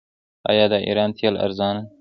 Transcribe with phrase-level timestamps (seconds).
[0.51, 1.89] آیا د ایران تیل ارزانه دي؟